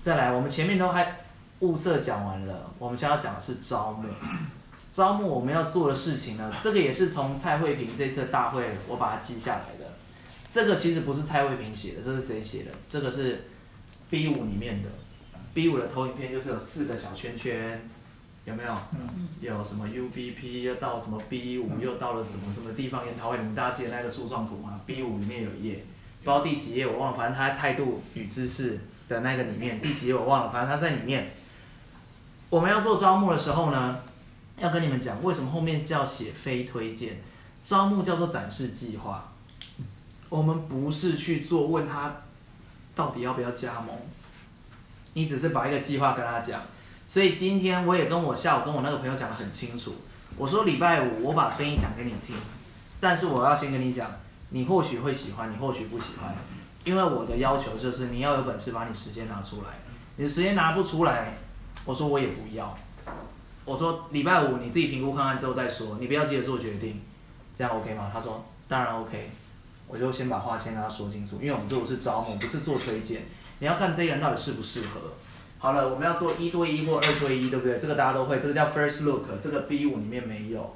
[0.01, 1.17] 再来，我们前面都还
[1.59, 4.07] 物色讲完了，我们现在要讲的是招募。
[4.91, 9.85] 招募我们要做的事情呢，这个也是从蔡慧平这次大会我把它记下来的。
[10.51, 12.71] 这个其实不是蔡慧平写的，这是谁写的？
[12.89, 13.45] 这个是
[14.09, 14.89] B 五里面的
[15.53, 17.81] B 五的投影片，就是有四个小圈圈，
[18.45, 18.73] 有没有？
[18.93, 25.85] 嗯，有什么 UBP 又到什么 B 五，又到了什么什么地方研讨会，你们大家记得那个树状图吗？B 五里面有一页，
[26.23, 31.31] 不知道第几页我忘了，反正他在态度与知识的那个里面，第几页我忘了，反正他在里面。
[32.49, 33.99] 我们要做招募的时候呢，
[34.57, 37.21] 要跟你们讲为什么后面叫写非推荐，
[37.63, 39.31] 招募叫做展示计划，
[40.29, 42.23] 我们不是去做问他
[42.99, 43.95] 到底要不要加盟，
[45.13, 46.61] 你只是把一个计划跟他讲。
[47.07, 49.95] 所以今天我也跟我下午跟我那个朋友讲得很清楚，
[50.35, 52.35] 我说礼拜五我把生意讲给你听，
[52.99, 54.11] 但是我要先跟你讲，
[54.49, 56.35] 你或许会喜欢，你或许不喜欢，
[56.83, 59.79] 因为我的要求就是你要有本事把你时间拿出来，
[60.17, 61.37] 你时间拿不出来，
[61.85, 62.77] 我说我也不要，
[63.63, 67.01] 我说礼拜五你自己评估看看之后再说，你不要急着做决定，
[67.55, 68.11] 这样 OK 吗？
[68.13, 69.31] 他说当然 OK，
[69.89, 73.23] 我就先把话先跟他说清楚，因为我们做的是招募，不是做推荐，
[73.57, 75.01] 你要看这个人到底适不适合。
[75.57, 77.77] 好了，我们要做一对一或二对一，对不对？
[77.77, 80.75] 这个大家都会，这个叫 first look，这个 B 五里面没有。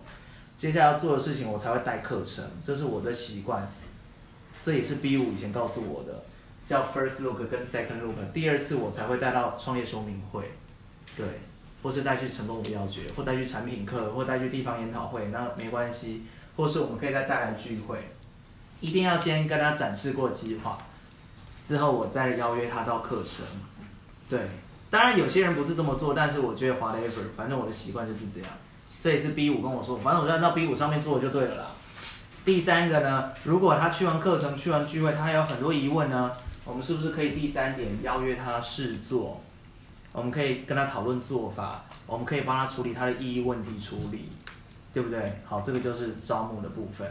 [0.57, 3.71] 接下来要做的事情，我才会带课程，这是我的习惯，
[4.61, 6.23] 这也是 B 五以前告诉我的，
[6.67, 8.15] 叫 first look 跟 second look。
[8.33, 10.51] 第二次我才会带到创业说明会，
[11.15, 11.25] 对，
[11.81, 16.23] 或是带去成功不要诀，或带去产品课，或带去地方研讨会，那没关系，
[16.55, 17.97] 或是我们可以再带来聚会，
[18.83, 20.77] 一定要先跟他展示过计划，
[21.63, 23.45] 之后我再邀约他到课程，
[24.29, 24.41] 对。
[24.89, 28.49] 当然有些人不是这么做，但是我觉得 whatever，反正我的习惯就是这样。
[28.99, 31.67] 这也是 B 五跟我说，反正我就按照 B 五上面做就对了啦。
[32.43, 36.29] 第三个呢，如果他去完课程、去完聚会，他还有很多疑问呢，
[36.65, 39.41] 我们是不是可以第三点邀约他试做？
[40.11, 44.29] 我们可以跟他讨论做法，我们可以帮他处理他的异议问题处理，
[44.93, 45.41] 对不对？
[45.45, 47.07] 好，这个就是招募的部分，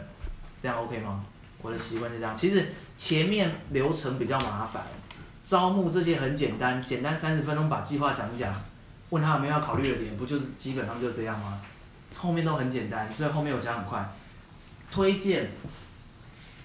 [0.61, 1.21] 这样 OK 吗？
[1.63, 2.37] 我的习惯是这样。
[2.37, 4.83] 其实前面流程比较麻烦。
[5.45, 8.53] 招募这些很简单，简单三十分钟把计划讲一讲，
[9.09, 11.59] 问他有没有要考虑的点，不就是基本上就这样吗？
[12.15, 14.09] 后面都很简单，所以后面我讲很快。
[14.89, 15.51] 推荐，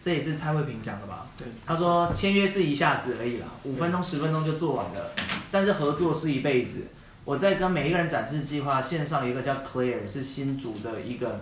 [0.01, 1.27] 这也是蔡慧萍讲的吧？
[1.37, 5.11] 对，他说签约是一下子而已啦，五分钟十分钟就做完了，
[5.51, 6.87] 但是合作是一辈子。
[7.25, 11.41] 我在跟每一个人展示计划，线上一个叫 Claire 是新竹的一个，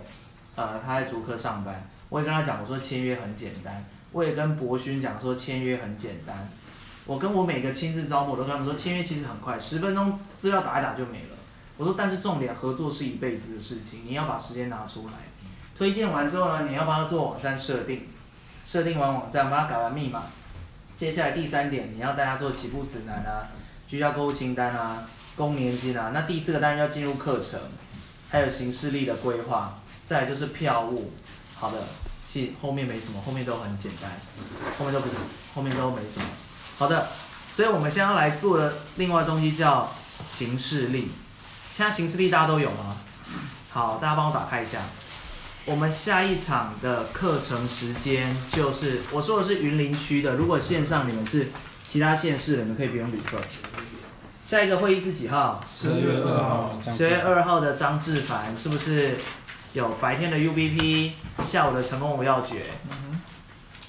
[0.55, 6.49] 呃，他在竹科上班，我也跟他讲，我说签约很简单，我也跟博勋讲说签约很简单。
[7.05, 11.37] 我跟我每个亲自招募，我都跟他们说，签约其实很快，十分钟资料打一打就没了。
[11.77, 15.13] 我说，但是重点合作是一辈子的事情，你要把时间拿出来。
[15.77, 18.07] 推荐完之后呢，你要帮他做网站设定，
[18.65, 20.23] 设定完网站，帮他改完密码。
[20.97, 23.47] 接下来第三点，你要带他做起步指南啊，
[23.87, 26.11] 居家购物清单啊，公年金啊。
[26.13, 27.59] 那第四个当然要进入课程，
[28.29, 31.11] 还有行事历的规划，再来就是票务。
[31.59, 31.77] 好的，
[32.31, 34.11] 其实后面没什么，后面都很简单，
[34.77, 35.15] 后面都不是，
[35.55, 36.25] 后面都没什么。
[36.77, 37.07] 好的，
[37.55, 39.91] 所以我们现在要来做的另外东西叫
[40.27, 41.11] 形式力。
[41.71, 42.97] 现在形式力大家都有吗？
[43.69, 44.81] 好，大家帮我打开一下。
[45.65, 51.51] 我们下一场的课程时间就是我说的是云林区的，如果线上你们是
[51.83, 53.37] 其他县市的，你们可以不用旅课。
[54.43, 55.61] 下一个会议是几号？
[55.69, 59.17] 十月二号，十月二号的张志凡是不是
[59.77, 61.11] 有白天的 UBP，
[61.45, 62.63] 下午的成功无要诀？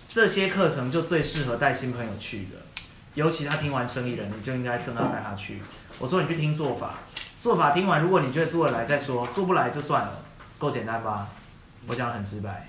[0.07, 2.57] 这些课程就最适合带新朋友去的，
[3.15, 5.63] 尤其他听完生意了，你就应该更要带他去。
[5.99, 6.97] 我说你去听做法，
[7.41, 10.19] 做法听完，如果你觉得做得来再说，做不来就算了，
[10.59, 11.29] 够简单吧？
[11.87, 12.69] 我讲的很直白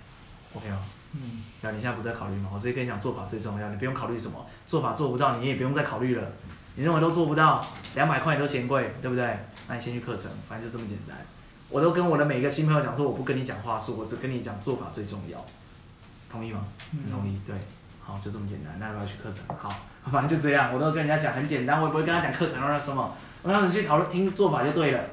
[0.53, 0.77] ，OK 吗？
[1.11, 2.49] 嗯，那你现在不在考虑吗？
[2.53, 6.25] 我直接跟你讲，做法最重要，你不用考虑什么，做法做不到，你也不用再考虑了。
[6.75, 9.37] 你认为都做不到，两百块你都嫌贵，对不对？
[9.67, 11.17] 那你先去课程，反正就这么简单。
[11.69, 15.43] 我都跟我的每一个新朋友讲说，我不跟你讲话术，我只跟你讲做法最重要，
[16.31, 16.65] 同意吗？
[16.91, 17.55] 嗯同意，对，
[18.03, 18.79] 好，就这么简单。
[18.79, 19.43] 那要不要去课程？
[19.55, 19.73] 好，
[20.11, 25.03] 反正就这样，我都跟人家讲很简单，我也不会跟他讲课程要什么，我让你去讨论听做法就对了，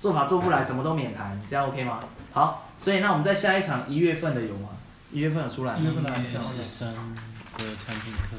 [0.00, 2.00] 做法做不来什么都免谈，这样 OK 吗？
[2.32, 4.70] 好，所以那我们在下一场一月份的有吗？
[5.10, 5.84] 一月份有出来吗一？
[5.84, 8.36] 月份的一月十三的产品课，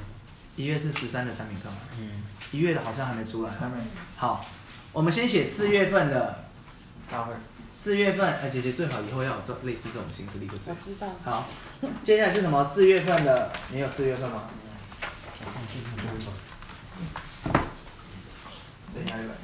[0.56, 1.76] 一月是十三的产品课吗？
[2.00, 3.52] 嗯，一月的好像还没出来。
[3.52, 3.76] 还没
[4.18, 4.44] 好，
[4.92, 6.43] 我们先写四月份的，
[7.12, 7.34] 大会，
[7.72, 11.08] 四月份，哎，姐姐最好以后要有这类似这种形式的一个最我知道。
[11.24, 11.48] 好。
[12.02, 12.64] 接下来是什么？
[12.64, 14.44] 四月份的，你有四月份吗？
[18.94, 19.36] 对，哪一本？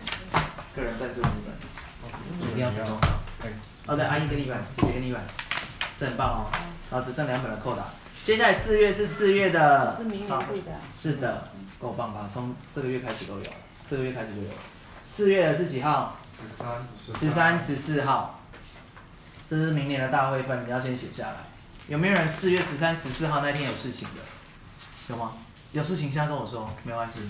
[0.75, 2.97] 个人赞助一本，一定要成功。
[3.87, 5.19] 哦，对，阿姨跟你一本，姐姐跟你一本，
[5.99, 6.51] 这很棒哦。
[6.89, 7.87] 然后只剩两本了扣打。
[8.23, 10.45] 接下来四月是四月的，是的，
[10.95, 12.29] 是的，够棒吧？
[12.31, 13.45] 从这个月开始都有，
[13.89, 14.49] 这个月开始就有。
[15.03, 16.18] 四月的是几号？
[17.19, 18.39] 十三、十四号，
[19.49, 21.35] 这是明年的大会份，你要先写下来。
[21.87, 24.21] 有没有人四月十三、十四号那天有事情的？
[25.09, 25.33] 有吗？
[25.71, 27.21] 有事情现在跟我说，没关系。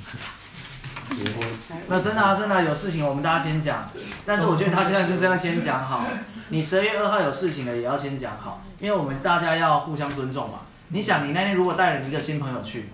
[1.09, 1.47] 结婚，
[1.87, 3.89] 那真的啊，真的啊、有事情我们大家先讲。
[4.25, 6.05] 但是我觉得他现在就这样先讲好。
[6.49, 10.59] 你十二月二号有事情的也要先讲好，因为我们大家要互相尊重嘛。
[10.89, 12.89] 你想，你那天如果带了你一个新朋友去，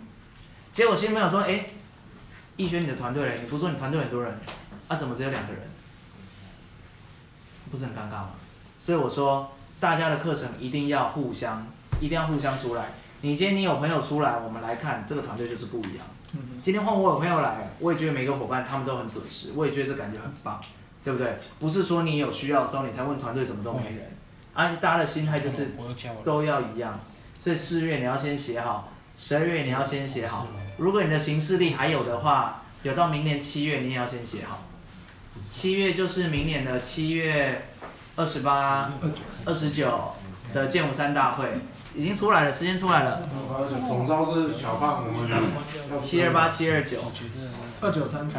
[0.71, 1.65] 结果新朋友说：“哎，
[2.57, 3.39] 逸轩你的团队嘞？
[3.41, 4.39] 你不是说你团队很多人，
[4.87, 5.61] 啊怎么只有两个人？
[7.71, 8.29] 不是很尴尬吗？”
[8.79, 11.65] 所以我说，大家的课程一定要互相，
[11.99, 12.85] 一定要互相出来。
[13.21, 16.05] 你今天你有朋友出来，我们来看这个团队就是不一样。
[16.33, 20.59] 嗯今天换我有朋友来，我也觉得每个伙伴他们都很准时，我也觉得这感觉很棒，
[21.03, 21.37] 对不对？
[21.59, 24.11] 不是说你有需要的时候你才问团队怎么都没人，
[24.53, 25.71] 啊，大家的心态就是
[26.23, 26.99] 都要一样。
[27.39, 30.47] 所以四月你要先写好，十二月你要先写好。
[30.77, 34.61] 如果你的行事历还有的话，有到明年七月你也要先写好。
[35.49, 37.65] 七月就是明年的七月
[38.15, 38.91] 二十八、
[39.45, 40.13] 二十九。
[40.53, 41.45] 的剑湖山大会
[41.93, 43.21] 已经出来了，时间出来了，
[43.89, 46.99] 总招是小胖，我们要七二八、七二九，
[47.81, 48.37] 二九三十。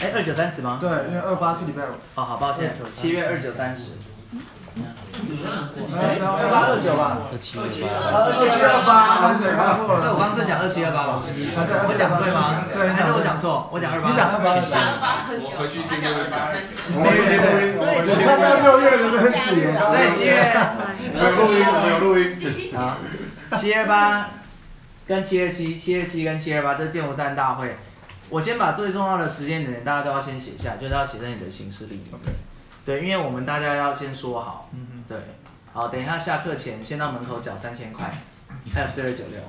[0.00, 0.78] 哎，二九三十吗？
[0.80, 3.92] 对，因为二八是礼拜五，哦，好抱歉，七月二九三十，
[4.32, 4.38] 哎
[4.74, 11.22] 二八二九吧，二七二八二七二八，所以我了，刚刚是讲二七二八吧？
[11.22, 12.66] 我讲对吗？
[12.74, 13.70] 对，还是我讲错？
[13.70, 14.10] 我讲二八。
[14.10, 15.46] 你讲二八，讲二八二九，
[15.86, 16.58] 他讲二九三十。
[16.90, 17.78] 我们去录音，
[18.26, 20.50] 他现在六月的认识耶，所以七月
[21.14, 22.34] 有录音，我们有录音。
[22.74, 22.98] 好，
[23.56, 24.30] 七二八
[25.06, 27.76] 跟七二七，七二七跟七二八，这是剑湖山大会。
[28.30, 32.18] 我先把最重要的时间点大家都要先写下，就是要写在你的行事历里面。
[32.84, 34.68] 对，因为我们大家要先说好。
[34.74, 35.16] 嗯嗯，对，
[35.72, 38.12] 好，等一下下课前先到门口缴三千块，
[38.72, 39.40] 还有四二九六。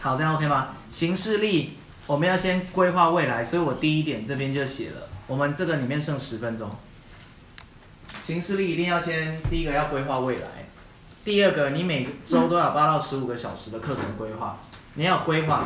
[0.00, 0.68] 好，这样 OK 吗？
[0.90, 6.70] 行事历我们要先规划未来，所以我第一点这边就写了，我们这个里面剩十分钟。
[8.22, 10.46] 行事历一定要先第一个要规划未来，
[11.24, 14.60] 第二个你每周都要八到十五个小时的课程规划，
[14.94, 15.64] 你要有规划。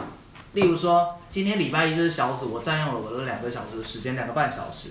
[0.54, 4.88] 例如说，今天礼拜一就是小组，我占用了我的两个小时的时间，两个半小时。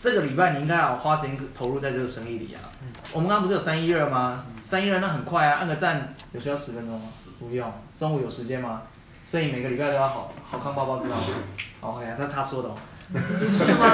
[0.00, 2.60] 这个礼拜你应该要花时间投入在这个生意里啊。
[3.12, 4.44] 我们刚刚不是有三一二吗？
[4.64, 7.06] 三一二那很快啊，按个赞有需要十分钟吗？
[7.38, 7.72] 不用。
[7.96, 8.82] 中午有时间吗？
[9.24, 11.22] 所以每个礼拜都要好好看包包，知道吗？
[11.80, 12.76] 好，OK，这是他说的哦。
[13.12, 13.86] 不是吗？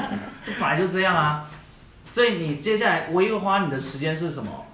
[0.44, 1.48] 这本来就这样啊。
[2.06, 4.64] 所以你接下来唯一会花你的时间是什么？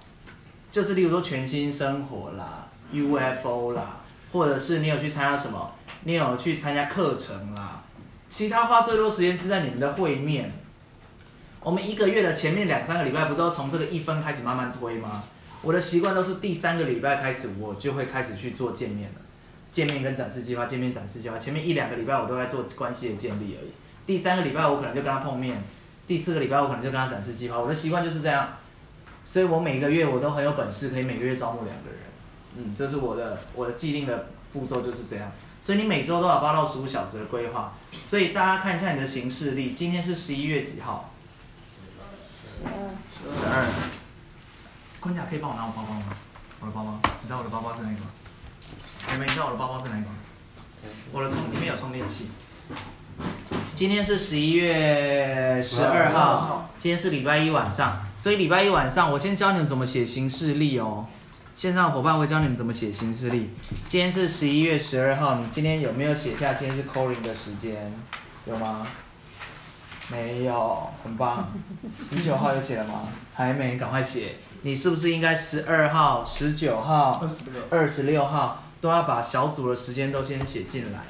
[0.73, 3.99] 就是例如说全新生活啦、UFO 啦，
[4.33, 5.73] 或者是你有去参加什么，
[6.05, 7.83] 你有去参加课程啦，
[8.29, 10.53] 其他花最多时间是在你们的会面。
[11.63, 15.23] 我们一个月的前面两三个礼拜不都从这个一分开始慢慢推吗？
[15.63, 19.21] 我的习惯都是第三个礼拜开始，我就会开始去做见面了，
[19.71, 21.39] 见面跟展示计划，见面展示计划。
[21.39, 23.71] 前面一两个礼拜我都在做关系的建立而已，
[24.07, 25.63] 第三个礼拜我可能就跟他碰面，
[26.07, 27.61] 第四个礼拜我可能就跟他展示计划。
[27.61, 28.57] 我的习惯就是这样，
[29.23, 32.01] 所以我每个月我都很有本事，可以每个月招募两个人。
[32.57, 35.31] 嗯，这是我的我的既定的步骤就是这样。
[35.63, 37.75] 所以你每周都有八到十五小时的规划。
[38.07, 41.11] 所以大家看一下你的行事历，今天是十一月几号？
[42.43, 42.71] 十二，
[43.11, 43.67] 十二。
[45.01, 46.05] 坤甲可以帮我拿我包包吗？
[46.61, 48.07] 我的包包，你知道我的包包是哪个吗？
[49.13, 50.17] 你们知道我的包包是哪个吗？
[51.13, 52.31] 我的充里面有充电器。
[53.75, 61.07] 今天是十一月十二号，今天是礼拜一晚上，所以礼拜一晚上我先教你们怎么写行事历哦。
[61.61, 63.51] 线上伙伴会教你们怎么写行事历。
[63.87, 67.93] 今天是十一月十二号，你今天有没有写下今天是 calling 的时间？
[68.47, 68.87] 有吗？
[70.11, 71.53] 没有，很棒。
[71.93, 73.09] 十九号有写了吗？
[73.35, 74.37] 还没，赶快写。
[74.63, 81.01] 你是不是应该十二号、十九号、二十六，二十六号都要把小组的时间都先写进来？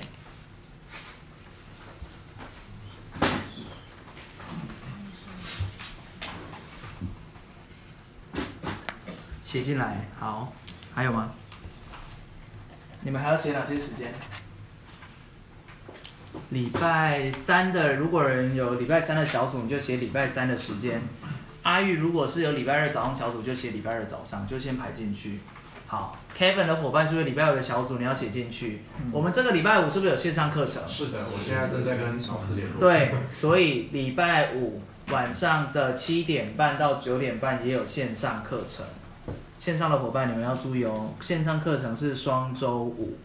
[9.51, 10.53] 写进来，好。
[10.95, 11.29] 还有吗？
[13.01, 14.13] 你们还要写哪些时间？
[16.51, 21.03] 礼拜三的，如果人有礼拜三的小组，你就写礼拜三的时间。
[21.65, 25.41] 阿玉如果是有礼拜二早上小组，就写礼拜二早上，就先排进去。
[25.89, 27.99] 好，Kevin 的伙伴是不是礼拜五的小组？
[27.99, 28.83] 你要写进去。
[29.11, 30.81] 我们这个礼拜五是不是有线上课程？
[30.89, 32.79] 是的，我现在正在跟老师联络。
[32.79, 38.87] 对，所以礼拜五晚上的七点半到九点半也有线上课程。
[39.61, 43.19] 线上的伙伴你们要注意哦，线上课程是双周五，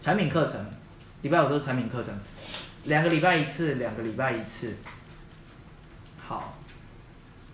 [0.00, 0.60] 产品课程，
[1.22, 2.12] 礼拜五都是产品课程，
[2.82, 4.74] 两个礼拜一次，两个礼拜一次。
[6.18, 6.52] 好，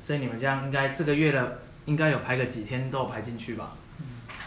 [0.00, 3.72] 所以你们这样应该这个月的应该有排个几天都有排进去吧？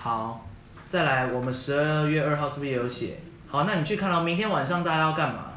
[0.01, 0.47] 好，
[0.87, 3.19] 再来我们十二月二号是不是也有写？
[3.47, 5.51] 好，那你去看到明天晚上大家要干嘛？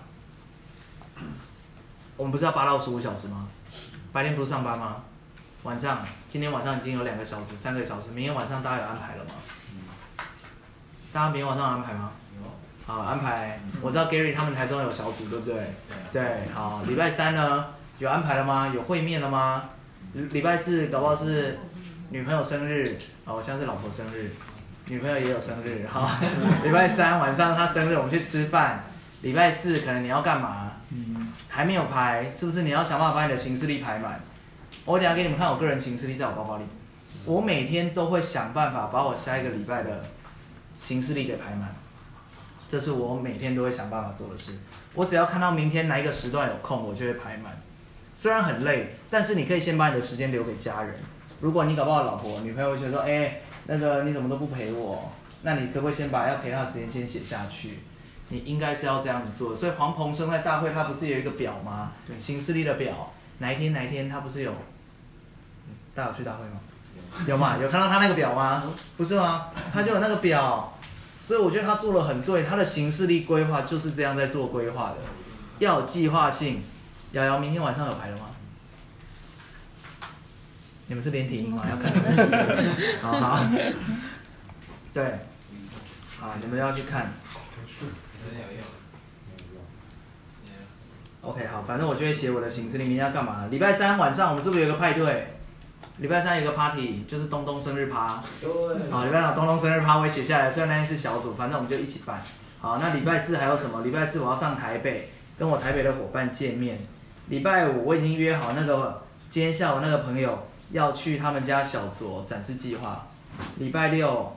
[2.18, 3.48] 我们不是要八到十五小时吗？
[4.12, 5.04] 白天不是上班吗？
[5.62, 9.30] 晚上，今天晚上已经有两个小时、三个小时，明天晚上大家有安排了吗？
[11.12, 12.12] 大家明天晚上有安排吗？
[12.86, 13.60] 好，安排。
[13.82, 15.74] 我知道 Gary 他们台中有小组，对不对？
[16.12, 16.48] 对。
[16.54, 17.66] 好，礼拜三呢，
[17.98, 18.72] 有安排了吗？
[18.74, 19.64] 有会面了吗？
[20.14, 21.58] 礼拜四搞不好是
[22.08, 22.96] 女朋友生日，
[23.26, 24.30] 哦，像是老婆生日，
[24.86, 26.18] 女朋友也有生日，哈。
[26.64, 28.82] 礼拜三晚上她生日，我们去吃饭。
[29.20, 30.72] 礼拜四可能你要干嘛？
[31.48, 34.18] 还没有排，是不是你要想办法把你的行事历排满？
[34.84, 36.64] 我等下给你们看我个人行事历在我包包里，
[37.24, 40.02] 我每天都会想办法把我下一个礼拜的
[40.78, 41.74] 行事历给排满，
[42.68, 44.58] 这是我每天都会想办法做的事。
[44.94, 47.52] 我只要看到明天哪一个时段有空，我就会排满。
[48.14, 50.94] 虽然很累，但是你可以先把你的时间留给家人。
[51.40, 55.10] 如果你搞不好老婆、女朋友会觉得说，哎，那个你怎么都不陪我？
[55.42, 57.78] 那你可不可以先把要陪她的时间先写下去？
[58.28, 59.54] 你应该是要这样子做。
[59.54, 61.92] 所以黄鹏生在大会他不是有一个表吗？
[62.18, 64.54] 行事历的表，哪一天哪一天他不是有？
[65.94, 66.60] 大家有去大会吗？
[67.26, 67.56] 有吗？
[67.60, 68.62] 有看到他那个表吗？
[68.96, 69.48] 不是吗？
[69.72, 70.78] 他就有那个表，
[71.20, 72.44] 所以我觉得他做的很对。
[72.44, 74.98] 他的行事力规划就是这样在做规划的，
[75.58, 76.62] 要有计划性。
[77.12, 78.26] 瑶瑶，明天晚上有排了吗？
[80.86, 81.66] 你们是连体婴吗？
[81.68, 81.90] 要看。
[83.02, 83.44] 好好。
[84.94, 85.18] 对。
[86.20, 87.12] 好，你们要去看。
[91.22, 93.46] OK，好，反正我就会写我的行事历，明天要干嘛？
[93.50, 95.34] 礼拜三晚上我们是不是有个派对？
[95.98, 98.22] 礼拜三有个 party，就是东东生日趴。
[98.40, 98.50] 对。
[98.90, 102.18] 好，礼拜三东东生日趴我也写下来，虽然那天是小组，反正我们就一起办。
[102.58, 103.82] 好，那礼拜四还有什么？
[103.82, 106.78] 礼拜四我要上台北，跟我台北的伙伴见面。
[107.28, 113.06] 礼拜五我已经约好那个今天下午那个朋友要去他们家小酌展示计划。
[113.56, 114.36] 礼拜六，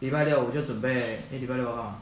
[0.00, 1.96] 礼拜六我就准备，哎，礼拜六要干嘛？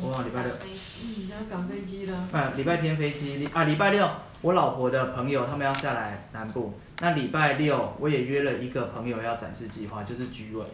[0.00, 0.52] 我忘了礼拜六。
[0.52, 2.28] 嗯，要赶飞机了。
[2.32, 4.08] 啊，礼拜天飞机，啊，礼拜六
[4.42, 6.78] 我老婆的朋友他们要下来南部。
[7.00, 10.64] 那礼拜六我也约了一个朋友要展示计划，就是居委，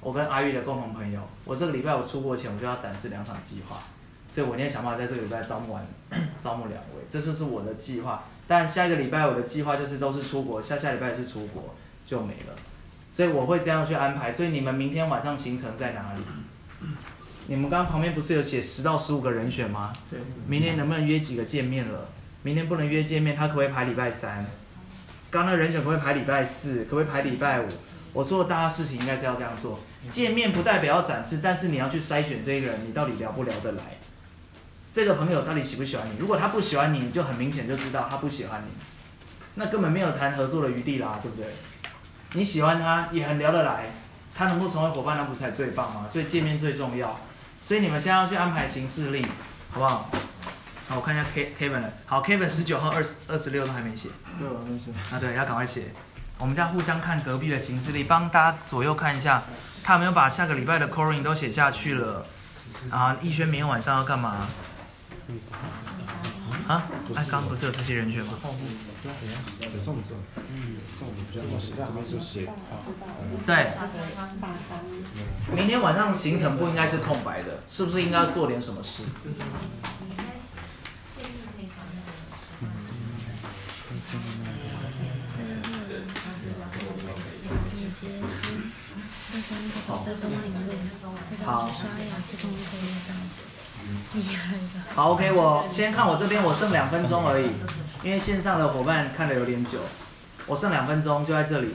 [0.00, 1.20] 我跟阿玉的共同朋友。
[1.44, 3.78] 我这个礼拜我出国前我就要展示两场计划，
[4.28, 5.86] 所以我今天想办法在这个礼拜招募完，
[6.40, 8.24] 招募两位，这就是我的计划。
[8.46, 11.74] 但下一个礼拜我的计划就是都是出国，下下礼拜是出国
[12.06, 12.54] 就没了，
[13.12, 14.32] 所以我会这样去安排。
[14.32, 16.22] 所以你们明天晚上行程在哪里？
[17.46, 19.92] 你们刚刚旁边不是有写十到十五个人选吗？
[20.10, 20.18] 对。
[20.46, 22.08] 明天能不能约几个见面了？
[22.42, 24.46] 明天不能约见面，他可不可以排礼拜三？
[25.30, 26.84] 刚刚人选可不可以排礼拜四？
[26.84, 27.66] 可不可以排礼拜五？
[28.12, 29.80] 我说的大家事情应该是要这样做。
[30.10, 33.82] 见面不代表要展示，但是你要去筛选这个人，你到底聊不聊得来？
[34.92, 36.18] 这个朋友到底喜不喜欢你？
[36.18, 38.70] 如果他不喜欢你，就很明显就知道他不喜欢你，
[39.56, 41.46] 那根本没有谈合作的余地啦，对不对？
[42.34, 43.86] 你喜欢他，也很聊得来，
[44.34, 46.06] 他能够成为伙伴，那不才最棒吗？
[46.08, 47.18] 所以见面最重要。
[47.66, 49.22] 所以你们现在要去安排行事历，
[49.72, 50.10] 好不好？
[50.86, 54.10] 好，我看一下 K Kevin 好，Kevin 十九号、二十二十六都还没写。
[54.38, 54.90] 对，我没写。
[55.10, 55.86] 啊，对，要赶快写。
[56.36, 59.42] 我们再互相看隔壁的行事历，帮大家左右看一下，
[59.82, 62.26] 他有没有把下个礼拜的 Coring 都写下去了。
[62.90, 64.46] 啊，逸轩明天晚上要干嘛？
[66.68, 66.82] 啊，
[67.14, 68.34] 哎，刚刚不是有这些人选吗？
[69.04, 72.48] 这种这种，嗯，这种比较好写，这边是，
[73.44, 73.52] 对，
[75.54, 79.02] 明天晚上行程不应该是空白的，是不是应该做点什么事？
[89.86, 90.06] 好，
[94.94, 97.50] 好，OK，我先看我这边，我剩两分钟而已，
[98.04, 99.78] 因为线上的伙伴看的有点久，
[100.46, 101.68] 我剩两分钟就在这里。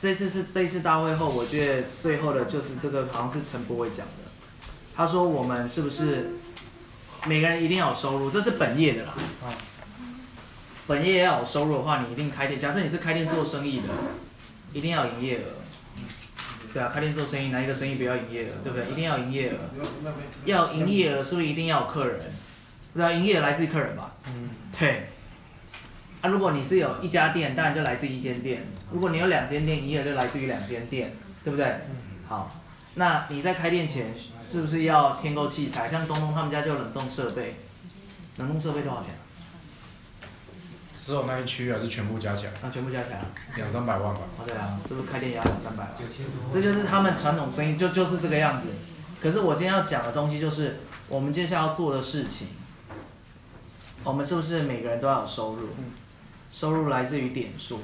[0.00, 4.30] 这次是这一次大会后，我觉得最后的就是这个，好像是陈博伟讲的，
[4.94, 6.36] 他说我们是不是
[7.26, 9.14] 每个人一定要有收入，这是本业的啦。
[10.86, 12.58] 本业要有收入的话，你一定开店。
[12.60, 13.88] 假设你是开店做生意的，
[14.72, 15.42] 一定要有营业额。
[16.72, 18.88] 对啊，开店做生意，哪一个生意不要营业额，对不对？
[18.90, 19.56] 一定要有营业额。
[20.44, 22.32] 要营业额是不是一定要有客人？
[22.94, 24.12] 对啊，营业额来自于客人吧？
[24.26, 25.08] 嗯，对。
[26.20, 28.58] 啊，如果你是有一家店，当然就来自于一间店；
[28.92, 31.12] 如果你有两间店，营业额就来自于两间店，
[31.42, 31.80] 对不对？
[32.28, 32.54] 好，
[32.94, 35.88] 那你在开店前是不是要添购器材？
[35.88, 37.56] 像东东他们家就有冷冻设备，
[38.36, 39.22] 冷冻设备多少钱啊？
[41.02, 43.26] 只有那一区还是全部加起来啊，全部加起来啊？
[43.56, 44.20] 两三百万吧？
[44.38, 45.92] 哦，对啊，是不是开店也要两三百万？
[46.52, 48.66] 这就是他们传统生意就就是这个样子。
[49.22, 52.48] 可是我今天要讲的东西就是我们接下来要做的事情。
[54.02, 55.68] 我们是不是每个人都要有收入？
[56.50, 57.80] 收入来自于点数，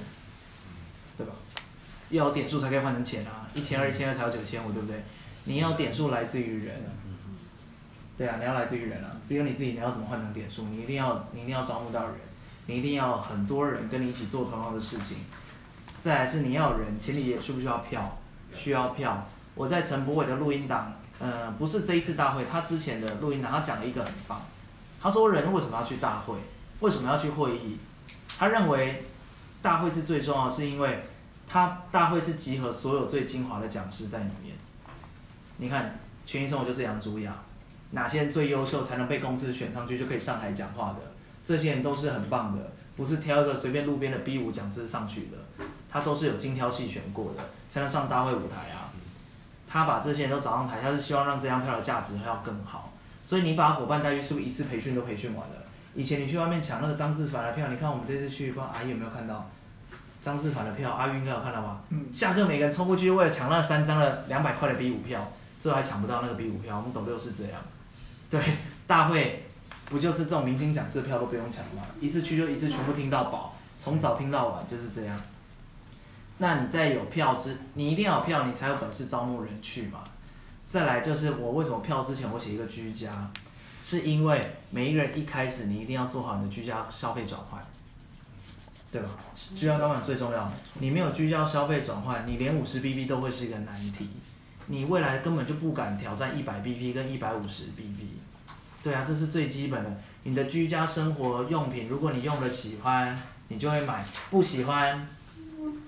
[1.17, 1.33] 对吧？
[2.11, 5.05] 要有点数才可以换成钱啊，一千二、一千二才有九千五，对不对？
[5.45, 6.75] 你要点数来自于人，
[8.17, 10.65] 对啊，你要来自于人啊，只有你自己你要怎么换成点数？
[10.65, 12.15] 你一定要你一定要招募到人，
[12.67, 15.19] 你一定要很多人跟你一起做同样的事情。
[16.01, 18.19] 再来是你要人，请你也需不需要票？
[18.55, 19.27] 需要票。
[19.55, 24.43] 我在陈博伟的录音档，呃，不是这一次大会，他之前的录音档，他讲了一个很棒。
[25.07, 26.35] 他说人为什么要去大会？
[26.81, 27.79] 为什么要去会议？
[28.37, 29.05] 他认为
[29.63, 31.01] 大会是最重要，是因为
[31.47, 34.57] 他大会是集合所有最精华的讲师在里面。
[35.59, 35.97] 你看，
[36.27, 37.33] 全益生活就是杨朱雅，
[37.93, 40.99] 哪些人最优秀才能被公司选上去就可以上台讲话的？
[41.45, 48.91] 这些人都是很棒的，不是挑一个随便路边的 B 五讲师上去的，他都是有精挑细选过的，才能上大会舞台啊。
[49.69, 52.93] 他把这些人都找上台，他是希望让这张票的价值要更好。
[53.27, 55.57] 所以你把伙伴待遇是不是一次培训都培训完了？
[55.97, 59.51] 以前你去外面抢那个张志凡的票，你看我们这次去，不知道阿姨有没有看到
[60.23, 60.93] 张志凡的票？
[60.93, 61.81] 阿玉应该有看到吧？
[61.89, 66.77] 嗯下课每个人冲过去，为了抢那三张的两百块的 B 五票，最后还抢不到那个 B 五票。
[66.77, 67.61] 我们斗六是这样，
[68.31, 68.41] 对，
[68.87, 69.45] 大会
[69.87, 71.83] 不就是这种明星讲师的票都不用抢吗？
[72.01, 75.21] 一次去就一次全部听到饱，从早听到晚就是这样。
[76.39, 79.99] 那你在有票之，你一定要有票，你才有本事招募人去嘛。
[80.69, 83.11] 再来就是我为什么票之前我写一个居家，
[83.85, 84.41] 是因为
[84.71, 87.65] 每一个人一开始你一定要做好你的居家消费转换，
[88.91, 89.09] 对吧？
[89.57, 94.09] 居家转换最重要，你没有居家消费转换，你连五十 BB 都会是一个难题，
[94.67, 98.09] 你未来根本就不敢挑战一百 BB 跟一百五十 BB。
[98.83, 99.91] 对啊，这是最基本的。
[100.25, 103.17] 你的居家生活用品，如果你用的喜欢，
[103.49, 105.09] 你就会买；不喜欢，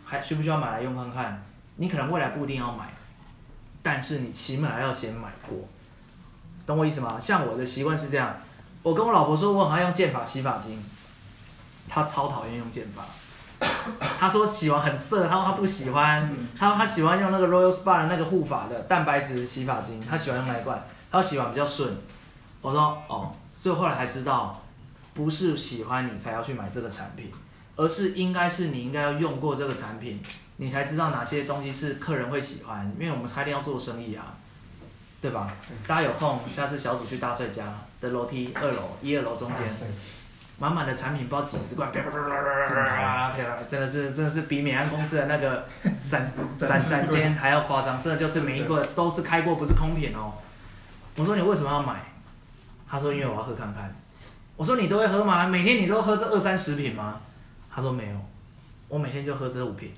[0.05, 1.45] 还需不需要买来用看看？
[1.77, 2.93] 你可能未来不一定要买，
[3.91, 5.67] 但是你起码要先买过，
[6.67, 7.19] 懂我意思吗？
[7.19, 8.37] 像我的习惯是这样，
[8.83, 10.85] 我跟我老婆说我很爱用剑法洗发精，
[11.89, 13.03] 她超讨厌用剑法，
[14.21, 20.79] 她说洗完很涩，她说她不喜欢，她说她喜欢用那个 Royal Spa 的那个护发的蛋白质洗发精，她喜欢用那一罐，
[21.11, 21.97] 她说洗完比较顺。
[22.61, 24.63] 我说哦，所以后来才知道，
[25.15, 27.33] 不是喜欢你才要去买这个产品，
[27.75, 30.23] 而是应该是你应该要用过这个产品，
[30.61, 34.35] 你才知道哪些东西是客人会喜欢，因为我们开店要做生意啊，
[35.21, 35.53] 对吧？
[35.87, 37.65] 大家有空下次小组去大帅家
[38.01, 39.65] 的楼梯二楼一二楼中间，
[40.59, 45.65] 满满的产品包几十罐，啪啪啪啪啪啪啪，真的是真的是比美安公司的那个
[46.11, 46.29] 展
[46.59, 50.35] 展展间还要夸张，真的就是每一个都是开过，不是空瓶哦。
[51.15, 52.03] 我说你为什么要买？
[52.91, 53.95] 他说因为我要喝看看。
[54.57, 55.47] 我说你都会喝吗？
[55.47, 57.21] 每天你都喝这二三十瓶吗？
[57.73, 58.17] 他说没有，
[58.89, 59.93] 我每天就喝这五瓶。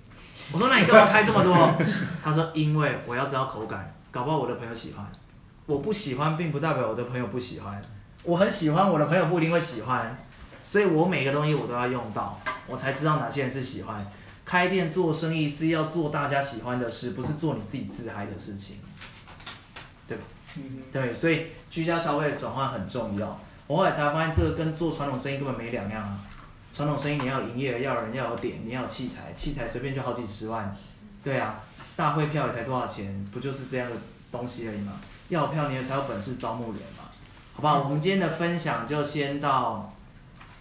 [0.52, 1.54] 我说那你干嘛开这么多？
[2.22, 5.06] 他说因为我要知道口感，搞不好我的朋友喜欢。
[5.66, 7.80] 我不喜欢，并不代表我的朋友不喜欢。
[8.24, 10.18] 我很喜欢，我的朋友不一定会喜欢。
[10.62, 14.04] 所以我每个东西我都要用到，我才知道哪些人是喜欢。
[14.44, 18.78] 开店做生意是要做大家喜欢的事，不是做你自己自嗨的事情，
[20.08, 20.24] 对吧？
[20.56, 23.38] 嗯对，所以居家消费转换很重要。
[23.68, 26.18] 我后来才发现，这个跟做传统生意根本没两样啊。
[26.80, 30.74] 传统生意你要有营业额，要有人，要有点，你要有器材，器材随便就好几十万。
[31.22, 31.60] 对啊，
[31.94, 33.96] 大会票也才多少钱，不就是这样的
[34.32, 34.94] 东西而已嘛？
[35.28, 37.04] 要有票你也才有本事招募人嘛。
[37.52, 37.80] 好不好？
[37.80, 39.92] 我们今天的分享就先到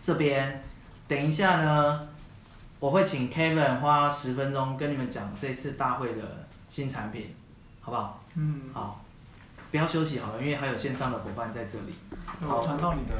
[0.03, 0.61] 这边，
[1.07, 2.09] 等一下呢，
[2.81, 7.33] 我会请 Kevin 花十分钟跟你们讲这次大会的新产品，
[7.79, 8.21] 好不好？
[8.35, 9.05] 嗯，好，
[9.71, 11.93] 不要休息好了，因为还有线上的伙伴在这里。
[12.41, 13.15] 我传到你的